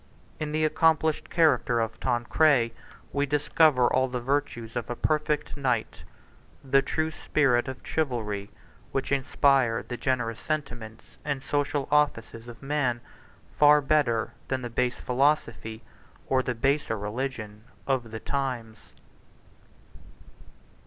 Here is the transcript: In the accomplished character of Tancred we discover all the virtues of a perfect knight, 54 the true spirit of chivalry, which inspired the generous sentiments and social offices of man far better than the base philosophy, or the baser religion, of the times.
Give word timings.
In 0.39 0.51
the 0.51 0.65
accomplished 0.65 1.29
character 1.29 1.79
of 1.79 1.99
Tancred 1.99 2.71
we 3.13 3.27
discover 3.27 3.85
all 3.87 4.07
the 4.07 4.19
virtues 4.19 4.75
of 4.75 4.89
a 4.89 4.95
perfect 4.95 5.55
knight, 5.55 6.01
54 6.63 6.71
the 6.71 6.81
true 6.81 7.11
spirit 7.11 7.67
of 7.67 7.83
chivalry, 7.85 8.49
which 8.91 9.11
inspired 9.11 9.89
the 9.89 9.97
generous 9.97 10.39
sentiments 10.39 11.19
and 11.23 11.43
social 11.43 11.87
offices 11.91 12.47
of 12.47 12.63
man 12.63 12.99
far 13.53 13.79
better 13.79 14.33
than 14.47 14.63
the 14.63 14.71
base 14.71 14.95
philosophy, 14.97 15.83
or 16.25 16.41
the 16.41 16.55
baser 16.55 16.97
religion, 16.97 17.63
of 17.85 18.09
the 18.09 18.19
times. 18.19 18.79